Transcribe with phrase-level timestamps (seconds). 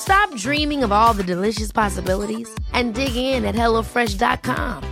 [0.00, 4.82] Stop dreaming of all the delicious possibilities and dig in at HelloFresh.com.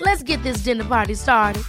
[0.00, 1.62] Let's get this dinner party started.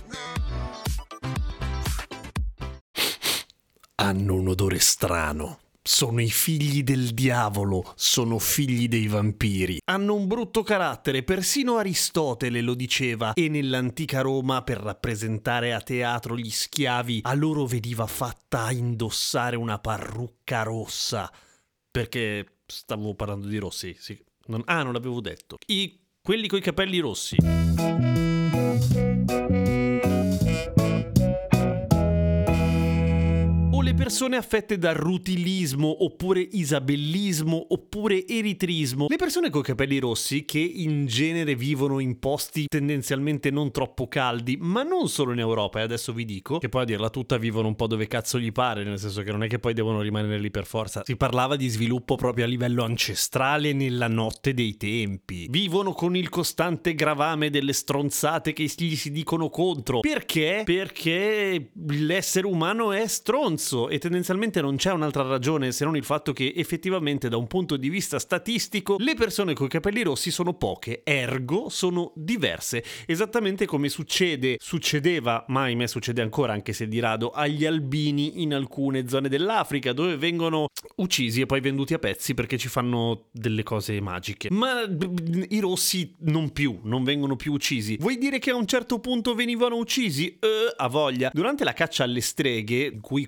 [3.95, 5.59] Hanno un odore strano.
[5.81, 9.80] Sono i figli del diavolo, sono figli dei vampiri.
[9.84, 16.38] Hanno un brutto carattere, persino Aristotele lo diceva, e nell'antica Roma, per rappresentare a teatro
[16.38, 21.30] gli schiavi, a loro veniva fatta indossare una parrucca rossa.
[21.91, 24.18] Perché stavo parlando di rossi, sì.
[24.46, 25.58] Non, ah, non l'avevo detto.
[25.68, 27.38] I, quelli coi capelli rossi.
[34.00, 39.08] Persone affette da rutilismo, oppure isabellismo, oppure eritrismo.
[39.10, 44.58] Le persone coi capelli rossi, che in genere vivono in posti tendenzialmente non troppo caldi,
[44.58, 47.68] ma non solo in Europa, e adesso vi dico, che poi a dirla tutta vivono
[47.68, 50.40] un po' dove cazzo gli pare, nel senso che non è che poi devono rimanere
[50.40, 51.02] lì per forza.
[51.04, 55.48] Si parlava di sviluppo proprio a livello ancestrale nella notte dei tempi.
[55.50, 60.00] Vivono con il costante gravame delle stronzate che gli si dicono contro.
[60.00, 60.62] Perché?
[60.64, 66.34] Perché l'essere umano è stronzo e tendenzialmente non c'è un'altra ragione se non il fatto
[66.34, 70.53] che effettivamente da un punto di vista statistico le persone con i capelli rossi sono
[70.53, 77.00] poche, ergo sono diverse, esattamente come succede, succedeva, ma ahimè succede ancora anche se di
[77.00, 82.34] rado, agli albini in alcune zone dell'Africa dove vengono uccisi e poi venduti a pezzi
[82.34, 84.50] perché ci fanno delle cose magiche.
[84.51, 84.84] Ma
[85.50, 87.97] i rossi non più, non vengono più uccisi.
[87.97, 90.38] Vuoi dire che a un certo punto venivano uccisi?
[90.40, 91.30] Eh, a voglia.
[91.34, 93.28] Durante la caccia alle streghe, in cui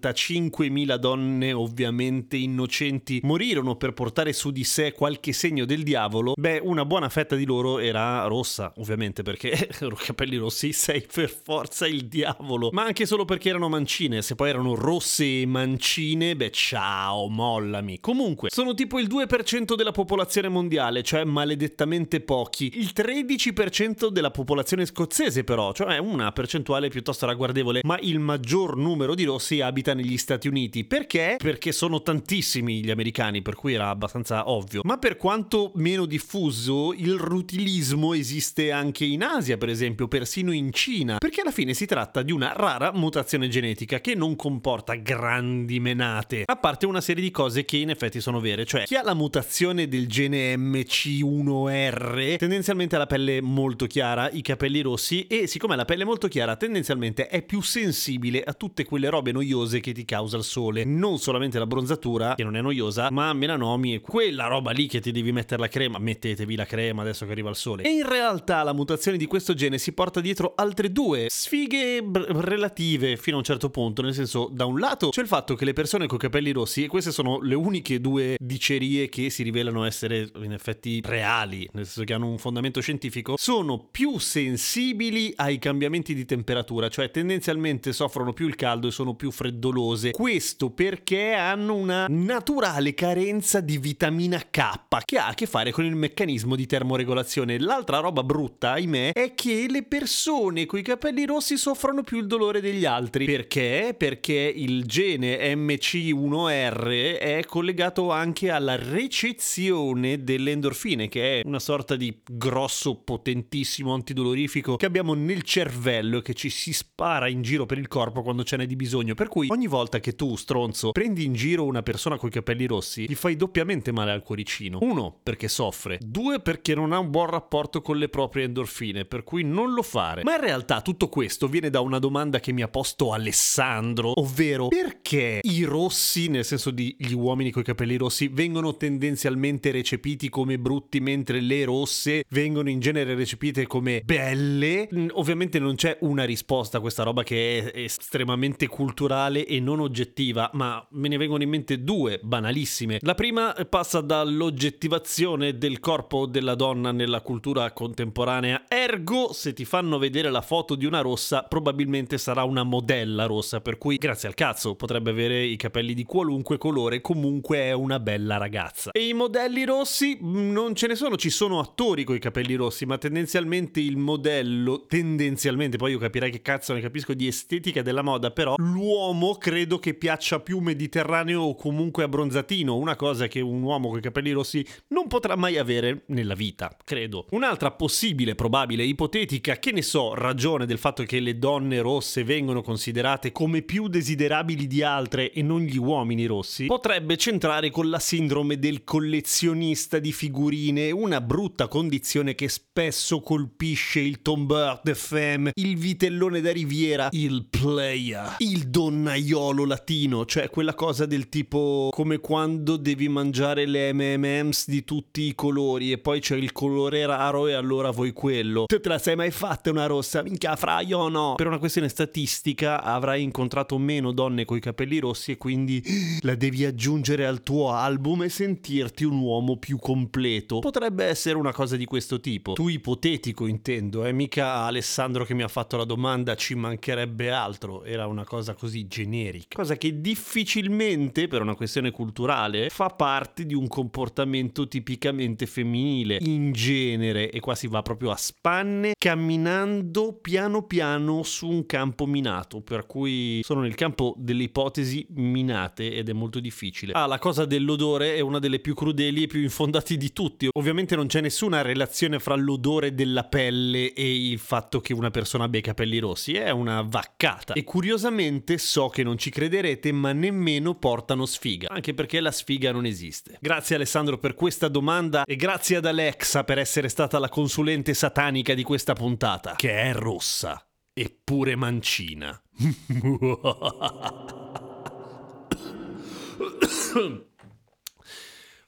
[0.00, 6.60] 45.000 donne ovviamente innocenti morirono per portare su di sé qualche segno del diavolo, beh,
[6.62, 12.06] una buona fetta di loro era rossa, ovviamente perché capelli rossi, sei per forza il
[12.06, 17.28] diavolo, ma anche solo perché erano mancine, se poi erano rosse e mancine, beh, ciao,
[17.28, 18.00] mollami.
[18.00, 22.78] Comunque, sono tipo il 2% della popolazione mondiale, cioè maledettamente pochi.
[22.78, 29.14] Il 13% della popolazione scozzese però, cioè una percentuale piuttosto ragguardevole, ma il maggior numero
[29.14, 30.84] di rossi abita negli Stati Uniti.
[30.84, 31.36] Perché?
[31.38, 34.80] Perché sono tantissimi gli americani, per cui era abbastanza ovvio.
[34.84, 40.72] Ma per quanto meno diffuso, il rutilismo esiste anche in Asia, per esempio, persino in
[40.72, 45.80] Cina, perché alla fine si tratta di una rara mutazione genetica che non comporta grandi
[45.80, 49.02] menate, a parte una serie di cose che in effetti sono vere, cioè chi ha
[49.02, 55.46] la mutazione del gene MC1R tendenzialmente ha la pelle molto chiara, i capelli rossi e
[55.46, 59.65] siccome ha la pelle molto chiara tendenzialmente è più sensibile a tutte quelle robe noiose
[59.66, 63.94] che ti causa il sole, non solamente la bronzatura che non è noiosa, ma melanomi
[63.94, 67.32] e quella roba lì che ti devi mettere la crema, mettetevi la crema adesso che
[67.32, 67.82] arriva il sole.
[67.82, 72.30] E in realtà la mutazione di questo gene si porta dietro altre due sfighe br-
[72.30, 75.64] relative fino a un certo punto, nel senso da un lato c'è il fatto che
[75.64, 79.84] le persone con capelli rossi, e queste sono le uniche due dicerie che si rivelano
[79.84, 85.58] essere in effetti reali, nel senso che hanno un fondamento scientifico, sono più sensibili ai
[85.58, 90.10] cambiamenti di temperatura, cioè tendenzialmente soffrono più il caldo e sono più freddolose.
[90.10, 95.84] Questo perché hanno una naturale carenza di vitamina K che ha a che fare con
[95.84, 97.58] il meccanismo di termoregolazione.
[97.58, 102.26] L'altra roba brutta, ahimè, è che le persone con i capelli rossi soffrono più il
[102.26, 103.24] dolore degli altri.
[103.24, 103.94] Perché?
[103.96, 111.96] Perché il gene MC1R è collegato anche alla recezione delle endorfine, che è una sorta
[111.96, 117.78] di grosso, potentissimo antidolorifico che abbiamo nel cervello che ci si spara in giro per
[117.78, 119.14] il corpo quando ce n'è di bisogno.
[119.14, 122.66] Per cui ogni volta che tu, stronzo, prendi in giro una persona con i capelli
[122.66, 124.78] rossi, gli fai doppiamente male al cuoricino.
[124.80, 125.98] Uno, perché soffre.
[126.00, 129.82] Due, perché non ha un buon rapporto con le proprie endorfine, per cui non lo
[129.82, 130.22] fare.
[130.24, 134.68] Ma in realtà tutto questo viene da una domanda che mi ha posto Alessandro, ovvero
[134.68, 140.28] perché i rossi, nel senso di gli uomini con i capelli rossi, vengono tendenzialmente recepiti
[140.28, 144.88] come brutti, mentre le rosse vengono in genere recepite come belle?
[145.12, 149.80] Ovviamente non c'è una risposta a questa roba che è estremamente culturale banale e non
[149.80, 152.98] oggettiva, ma me ne vengono in mente due banalissime.
[153.02, 159.98] La prima passa dall'oggettivazione del corpo della donna nella cultura contemporanea, ergo se ti fanno
[159.98, 164.34] vedere la foto di una rossa probabilmente sarà una modella rossa, per cui grazie al
[164.34, 168.90] cazzo potrebbe avere i capelli di qualunque colore, comunque è una bella ragazza.
[168.92, 172.54] E i modelli rossi mm, non ce ne sono, ci sono attori con i capelli
[172.54, 177.82] rossi, ma tendenzialmente il modello, tendenzialmente, poi io capirei che cazzo ne capisco di estetica
[177.82, 183.40] della moda, però l'uomo credo che piaccia più mediterraneo o comunque abbronzatino, una cosa che
[183.40, 187.26] un uomo con i capelli rossi non potrà mai avere nella vita, credo.
[187.30, 192.62] Un'altra possibile, probabile, ipotetica, che ne so, ragione del fatto che le donne rosse vengono
[192.62, 197.98] considerate come più desiderabili di altre e non gli uomini rossi, potrebbe centrare con la
[197.98, 205.50] sindrome del collezionista di figurine, una brutta condizione che spesso colpisce il tombeur de femme,
[205.54, 208.68] il vitellone da riviera, il player, il
[209.16, 215.22] donnaiolo latino, cioè quella cosa del tipo come quando devi mangiare le M&M's di tutti
[215.22, 218.64] i colori e poi c'è il colore raro e allora vuoi quello.
[218.66, 220.22] Tu te la sei mai fatta una rossa?
[220.22, 221.34] Minchia fra io o no?
[221.36, 225.82] Per una questione statistica avrai incontrato meno donne coi capelli rossi e quindi
[226.20, 230.58] la devi aggiungere al tuo album e sentirti un uomo più completo.
[230.58, 232.52] Potrebbe essere una cosa di questo tipo.
[232.52, 234.12] Tu ipotetico intendo, eh?
[234.12, 238.86] Mica Alessandro che mi ha fatto la domanda ci mancherebbe altro, era una cosa così
[239.06, 239.56] generica.
[239.56, 246.18] Cosa che difficilmente, per una questione culturale, fa parte di un comportamento tipicamente femminile.
[246.20, 252.06] In genere, e qua si va proprio a spanne, camminando piano piano su un campo
[252.06, 256.92] minato, per cui sono nel campo delle ipotesi minate ed è molto difficile.
[256.92, 260.48] Ah, la cosa dell'odore è una delle più crudeli e più infondati di tutti.
[260.52, 265.44] Ovviamente non c'è nessuna relazione fra l'odore della pelle e il fatto che una persona
[265.44, 267.54] abbia i capelli rossi, è una vaccata.
[267.54, 272.72] E curiosamente so che non ci crederete, ma nemmeno portano sfiga, anche perché la sfiga
[272.72, 273.36] non esiste.
[273.42, 278.54] Grazie Alessandro per questa domanda e grazie ad Alexa per essere stata la consulente satanica
[278.54, 282.40] di questa puntata, che è rossa eppure mancina.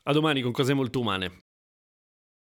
[0.02, 1.47] A domani con cose molto umane.